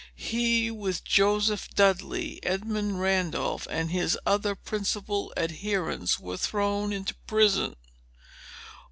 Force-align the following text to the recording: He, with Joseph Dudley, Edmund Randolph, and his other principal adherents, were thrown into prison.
He, 0.17 0.71
with 0.71 1.03
Joseph 1.03 1.69
Dudley, 1.75 2.39
Edmund 2.41 2.99
Randolph, 2.99 3.67
and 3.69 3.91
his 3.91 4.17
other 4.25 4.55
principal 4.55 5.31
adherents, 5.37 6.19
were 6.19 6.37
thrown 6.37 6.91
into 6.91 7.13
prison. 7.27 7.75